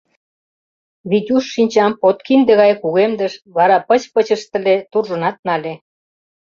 [1.09, 5.73] Витюш шинчам лодки де гай кугемдыш, вара пыч-пыч ыштыле, туржынат нале.